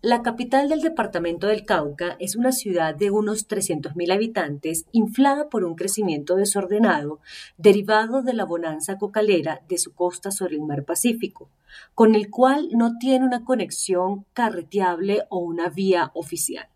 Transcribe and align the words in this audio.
La 0.00 0.22
capital 0.22 0.68
del 0.68 0.80
departamento 0.80 1.48
del 1.48 1.64
Cauca 1.64 2.14
es 2.20 2.36
una 2.36 2.52
ciudad 2.52 2.94
de 2.94 3.10
unos 3.10 3.48
300.000 3.48 4.12
habitantes 4.12 4.86
inflada 4.92 5.48
por 5.48 5.64
un 5.64 5.74
crecimiento 5.74 6.36
desordenado 6.36 7.18
derivado 7.56 8.22
de 8.22 8.32
la 8.32 8.44
bonanza 8.44 8.96
cocalera 8.96 9.60
de 9.68 9.76
su 9.76 9.94
costa 9.94 10.30
sobre 10.30 10.54
el 10.54 10.62
mar 10.62 10.84
Pacífico, 10.84 11.50
con 11.96 12.14
el 12.14 12.30
cual 12.30 12.68
no 12.70 12.96
tiene 12.98 13.26
una 13.26 13.44
conexión 13.44 14.24
carreteable 14.34 15.24
o 15.30 15.38
una 15.38 15.68
vía 15.68 16.12
oficial. 16.14 16.68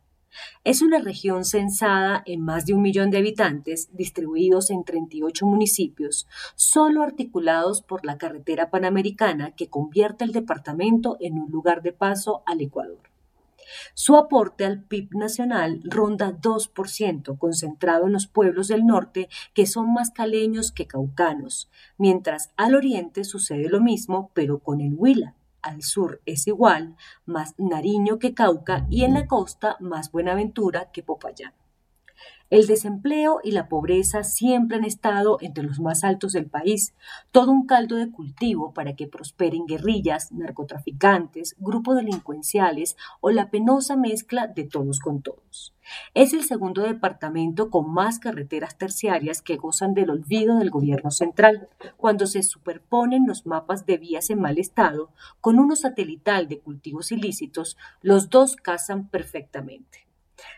Es 0.64 0.82
una 0.82 0.98
región 0.98 1.44
censada 1.44 2.24
en 2.26 2.40
más 2.40 2.66
de 2.66 2.74
un 2.74 2.82
millón 2.82 3.12
de 3.12 3.18
habitantes, 3.18 3.88
distribuidos 3.92 4.70
en 4.70 4.82
38 4.82 5.46
municipios, 5.46 6.26
solo 6.56 7.04
articulados 7.04 7.82
por 7.82 8.04
la 8.04 8.18
carretera 8.18 8.68
panamericana 8.68 9.52
que 9.52 9.68
convierte 9.68 10.24
el 10.24 10.32
departamento 10.32 11.18
en 11.20 11.38
un 11.38 11.52
lugar 11.52 11.82
de 11.82 11.92
paso 11.92 12.42
al 12.46 12.60
Ecuador. 12.60 13.11
Su 13.94 14.16
aporte 14.16 14.64
al 14.64 14.82
PIB 14.82 15.14
nacional 15.14 15.80
ronda 15.84 16.32
2%, 16.32 17.38
concentrado 17.38 18.06
en 18.06 18.12
los 18.12 18.26
pueblos 18.26 18.68
del 18.68 18.86
norte 18.86 19.28
que 19.54 19.66
son 19.66 19.92
más 19.92 20.10
caleños 20.10 20.72
que 20.72 20.86
caucanos, 20.86 21.70
mientras 21.98 22.50
al 22.56 22.74
oriente 22.74 23.24
sucede 23.24 23.68
lo 23.68 23.80
mismo, 23.80 24.30
pero 24.34 24.58
con 24.58 24.80
el 24.80 24.94
Huila 24.94 25.34
al 25.62 25.82
sur 25.82 26.20
es 26.26 26.46
igual, 26.46 26.96
más 27.24 27.54
Nariño 27.56 28.18
que 28.18 28.34
Cauca 28.34 28.86
y 28.90 29.04
en 29.04 29.14
la 29.14 29.26
costa 29.26 29.76
más 29.80 30.10
Buenaventura 30.10 30.90
que 30.92 31.02
Popayán. 31.02 31.52
El 32.52 32.66
desempleo 32.66 33.40
y 33.42 33.52
la 33.52 33.66
pobreza 33.66 34.24
siempre 34.24 34.76
han 34.76 34.84
estado 34.84 35.38
entre 35.40 35.64
los 35.64 35.80
más 35.80 36.04
altos 36.04 36.32
del 36.32 36.50
país, 36.50 36.94
todo 37.30 37.50
un 37.50 37.64
caldo 37.64 37.96
de 37.96 38.10
cultivo 38.10 38.74
para 38.74 38.94
que 38.94 39.06
prosperen 39.06 39.64
guerrillas, 39.64 40.32
narcotraficantes, 40.32 41.56
grupos 41.58 41.96
delincuenciales 41.96 42.98
o 43.22 43.30
la 43.30 43.48
penosa 43.48 43.96
mezcla 43.96 44.48
de 44.48 44.64
todos 44.64 45.00
con 45.00 45.22
todos. 45.22 45.74
Es 46.12 46.34
el 46.34 46.44
segundo 46.44 46.82
departamento 46.82 47.70
con 47.70 47.90
más 47.90 48.18
carreteras 48.18 48.76
terciarias 48.76 49.40
que 49.40 49.56
gozan 49.56 49.94
del 49.94 50.10
olvido 50.10 50.58
del 50.58 50.68
gobierno 50.68 51.10
central. 51.10 51.70
Cuando 51.96 52.26
se 52.26 52.42
superponen 52.42 53.26
los 53.26 53.46
mapas 53.46 53.86
de 53.86 53.96
vías 53.96 54.28
en 54.28 54.40
mal 54.40 54.58
estado 54.58 55.10
con 55.40 55.58
uno 55.58 55.74
satelital 55.74 56.48
de 56.48 56.58
cultivos 56.60 57.12
ilícitos, 57.12 57.78
los 58.02 58.28
dos 58.28 58.56
casan 58.56 59.08
perfectamente. 59.08 60.11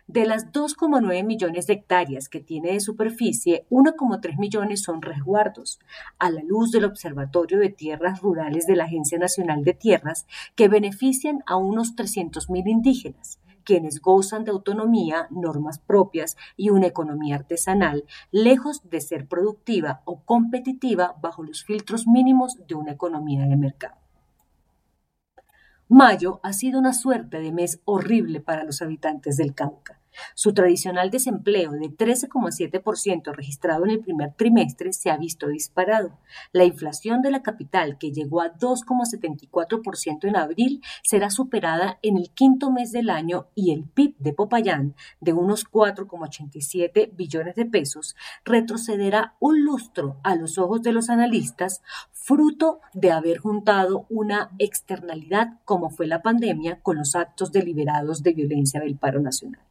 De 0.07 0.27
las 0.27 0.53
2,9 0.53 1.25
millones 1.25 1.67
de 1.67 1.75
hectáreas 1.75 2.29
que 2.29 2.41
tiene 2.41 2.73
de 2.73 2.81
superficie, 2.81 3.67
1,3 3.71 4.39
millones 4.39 4.83
son 4.83 5.03
resguardos, 5.03 5.81
a 6.19 6.31
la 6.31 6.43
luz 6.43 6.71
del 6.71 6.85
Observatorio 6.85 7.59
de 7.59 7.71
Tierras 7.71 8.21
Rurales 8.21 8.67
de 8.67 8.77
la 8.77 8.85
Agencia 8.85 9.19
Nacional 9.19 9.65
de 9.65 9.75
Tierras, 9.75 10.27
que 10.55 10.69
benefician 10.69 11.43
a 11.47 11.57
unos 11.57 11.97
300.000 11.97 12.69
indígenas 12.69 13.39
quienes 13.65 14.01
gozan 14.01 14.45
de 14.45 14.51
autonomía, 14.51 15.27
normas 15.31 15.79
propias 15.79 16.37
y 16.57 16.71
una 16.71 16.87
economía 16.87 17.37
artesanal, 17.37 18.05
lejos 18.31 18.89
de 18.89 19.01
ser 19.01 19.27
productiva 19.27 20.03
o 20.05 20.21
competitiva 20.21 21.17
bajo 21.21 21.43
los 21.43 21.65
filtros 21.65 22.07
mínimos 22.07 22.59
de 22.69 22.75
una 22.75 22.93
economía 22.93 23.47
de 23.47 23.57
mercado. 23.57 24.04
Mayo 25.97 26.41
ha 26.43 26.53
sido 26.53 26.81
una 26.81 26.93
suerte 26.93 27.39
de 27.39 27.53
mes 27.53 27.79
horrible 27.85 28.41
para 28.41 28.65
los 28.65 28.83
habitantes 28.83 29.37
del 29.37 29.55
Cauca. 29.55 30.01
Su 30.35 30.55
tradicional 30.55 31.11
desempleo 31.11 31.73
de 31.73 31.91
13,7% 31.91 33.35
registrado 33.35 33.85
en 33.85 33.91
el 33.91 34.01
primer 34.01 34.35
trimestre 34.35 34.93
se 34.93 35.11
ha 35.11 35.17
visto 35.17 35.49
disparado. 35.49 36.19
La 36.53 36.65
inflación 36.65 37.23
de 37.23 37.31
la 37.31 37.43
capital, 37.43 37.99
que 37.99 38.13
llegó 38.13 38.41
a 38.41 38.53
2,74% 38.55 40.29
en 40.29 40.37
abril, 40.37 40.83
será 41.03 41.31
superada 41.31 41.99
en 42.03 42.17
el 42.17 42.31
quinto 42.31 42.71
mes 42.71 42.93
del 42.93 43.11
año 43.11 43.49
y 43.55 43.73
el 43.73 43.85
PIB 43.85 44.17
de 44.19 44.33
Popayán, 44.33 44.95
de 45.21 45.33
unos 45.33 45.65
4,87 45.65 47.15
billones 47.15 47.55
de 47.55 47.67
pesos, 47.67 48.17
retrocederá 48.45 49.35
un 49.41 49.65
lustro 49.65 50.21
a 50.23 50.37
los 50.37 50.59
ojos 50.59 50.83
de 50.83 50.93
los 50.93 51.11
analistas, 51.11 51.83
fruto 52.13 52.81
de 52.93 53.11
haber 53.11 53.39
juntado 53.39 54.07
una 54.09 54.51
externalidad 54.59 55.61
como 55.65 55.91
fue 55.91 56.07
la 56.07 56.23
pandemia 56.23 56.81
con 56.81 56.97
los 56.97 57.15
actos 57.15 57.53
deliberados 57.53 58.23
de 58.23 58.33
violencia 58.33 58.81
del 58.81 58.97
paro 58.97 59.21
nacional. 59.21 59.64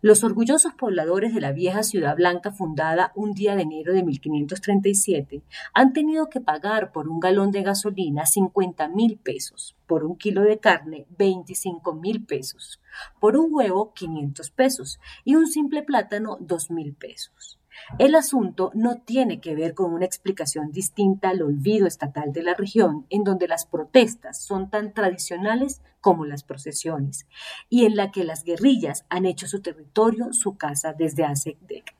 Los 0.00 0.24
orgullosos 0.24 0.74
pobladores 0.74 1.34
de 1.34 1.40
la 1.40 1.52
vieja 1.52 1.82
ciudad 1.82 2.16
blanca 2.16 2.52
fundada 2.52 3.12
un 3.14 3.32
día 3.32 3.56
de 3.56 3.62
enero 3.62 3.92
de 3.92 4.02
1537 4.02 5.42
han 5.74 5.92
tenido 5.92 6.28
que 6.28 6.40
pagar 6.40 6.92
por 6.92 7.08
un 7.08 7.20
galón 7.20 7.50
de 7.50 7.62
gasolina 7.62 8.26
50 8.26 8.88
mil 8.88 9.18
pesos, 9.18 9.76
por 9.86 10.04
un 10.04 10.16
kilo 10.16 10.42
de 10.42 10.58
carne 10.58 11.06
25 11.18 11.94
mil 11.94 12.24
pesos, 12.24 12.80
por 13.20 13.36
un 13.36 13.48
huevo 13.52 13.92
500 13.94 14.50
pesos 14.50 15.00
y 15.24 15.36
un 15.36 15.46
simple 15.46 15.82
plátano 15.82 16.38
2 16.40 16.70
mil 16.70 16.94
pesos. 16.94 17.58
El 17.98 18.14
asunto 18.14 18.70
no 18.74 18.96
tiene 18.96 19.40
que 19.40 19.54
ver 19.54 19.74
con 19.74 19.92
una 19.92 20.04
explicación 20.04 20.72
distinta 20.72 21.30
al 21.30 21.42
olvido 21.42 21.86
estatal 21.86 22.32
de 22.32 22.42
la 22.42 22.54
región, 22.54 23.06
en 23.10 23.24
donde 23.24 23.48
las 23.48 23.66
protestas 23.66 24.42
son 24.42 24.70
tan 24.70 24.92
tradicionales 24.92 25.82
como 26.00 26.24
las 26.24 26.42
procesiones, 26.42 27.26
y 27.68 27.84
en 27.86 27.96
la 27.96 28.10
que 28.10 28.24
las 28.24 28.44
guerrillas 28.44 29.04
han 29.08 29.24
hecho 29.24 29.46
su 29.46 29.62
territorio 29.62 30.32
su 30.32 30.56
casa 30.56 30.92
desde 30.92 31.24
hace 31.24 31.56
décadas. 31.60 31.91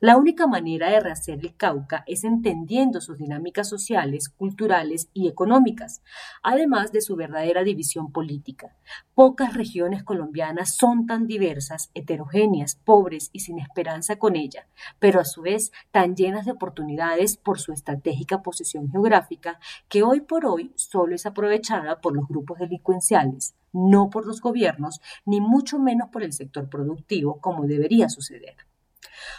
La 0.00 0.16
única 0.16 0.46
manera 0.46 0.90
de 0.90 1.00
rehacer 1.00 1.38
el 1.40 1.56
Cauca 1.56 2.02
es 2.06 2.24
entendiendo 2.24 3.00
sus 3.00 3.18
dinámicas 3.18 3.68
sociales, 3.68 4.28
culturales 4.28 5.08
y 5.14 5.28
económicas, 5.28 6.02
además 6.42 6.90
de 6.92 7.00
su 7.00 7.16
verdadera 7.16 7.62
división 7.62 8.10
política. 8.10 8.76
Pocas 9.14 9.54
regiones 9.54 10.02
colombianas 10.02 10.74
son 10.74 11.06
tan 11.06 11.26
diversas, 11.26 11.90
heterogéneas, 11.94 12.74
pobres 12.74 13.30
y 13.32 13.40
sin 13.40 13.60
esperanza 13.60 14.16
con 14.16 14.34
ella, 14.36 14.66
pero 14.98 15.20
a 15.20 15.24
su 15.24 15.42
vez 15.42 15.70
tan 15.92 16.16
llenas 16.16 16.44
de 16.44 16.52
oportunidades 16.52 17.36
por 17.36 17.60
su 17.60 17.72
estratégica 17.72 18.42
posición 18.42 18.90
geográfica 18.90 19.60
que 19.88 20.02
hoy 20.02 20.20
por 20.20 20.44
hoy 20.44 20.72
solo 20.74 21.14
es 21.14 21.24
aprovechada 21.26 22.00
por 22.00 22.14
los 22.14 22.26
grupos 22.26 22.58
delincuenciales, 22.58 23.54
no 23.72 24.10
por 24.10 24.26
los 24.26 24.40
gobiernos, 24.40 25.00
ni 25.24 25.40
mucho 25.40 25.78
menos 25.78 26.08
por 26.10 26.22
el 26.22 26.32
sector 26.32 26.68
productivo 26.68 27.40
como 27.40 27.66
debería 27.66 28.08
suceder. 28.08 28.56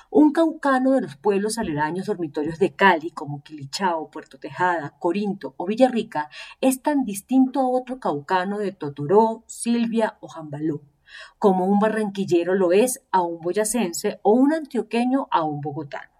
Un 0.09 0.31
caucano 0.31 0.91
de 0.91 1.01
los 1.01 1.15
pueblos 1.15 1.57
aledaños 1.57 2.07
dormitorios 2.07 2.59
de 2.59 2.73
Cali, 2.75 3.11
como 3.11 3.43
Quilichao, 3.43 4.09
Puerto 4.09 4.39
Tejada, 4.39 4.95
Corinto 4.99 5.53
o 5.57 5.65
Villarrica, 5.65 6.29
es 6.61 6.81
tan 6.81 7.03
distinto 7.03 7.59
a 7.59 7.67
otro 7.67 7.99
caucano 7.99 8.57
de 8.57 8.71
Totoró, 8.71 9.43
Silvia 9.47 10.17
o 10.21 10.27
Jambalú, 10.27 10.81
como 11.39 11.65
un 11.65 11.79
barranquillero 11.79 12.55
lo 12.55 12.71
es 12.71 13.01
a 13.11 13.21
un 13.21 13.39
boyacense 13.39 14.19
o 14.23 14.31
un 14.31 14.53
antioqueño 14.53 15.27
a 15.31 15.43
un 15.43 15.61
bogotano. 15.61 16.15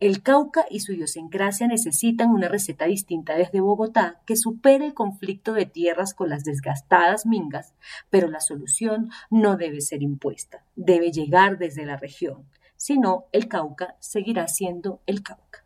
El 0.00 0.22
Cauca 0.22 0.66
y 0.68 0.80
su 0.80 0.92
idiosincrasia 0.92 1.68
necesitan 1.68 2.30
una 2.30 2.48
receta 2.48 2.86
distinta 2.86 3.36
desde 3.36 3.60
Bogotá 3.60 4.20
que 4.26 4.36
supere 4.36 4.84
el 4.84 4.94
conflicto 4.94 5.52
de 5.52 5.66
tierras 5.66 6.12
con 6.12 6.28
las 6.28 6.44
desgastadas 6.44 7.24
mingas, 7.24 7.74
pero 8.10 8.28
la 8.28 8.40
solución 8.40 9.10
no 9.30 9.56
debe 9.56 9.80
ser 9.80 10.02
impuesta, 10.02 10.64
debe 10.74 11.12
llegar 11.12 11.56
desde 11.58 11.86
la 11.86 11.96
región. 11.96 12.48
Si 12.84 12.98
no, 12.98 13.28
el 13.30 13.46
Cauca 13.46 13.94
seguirá 14.00 14.48
siendo 14.48 15.02
el 15.06 15.22
Cauca. 15.22 15.61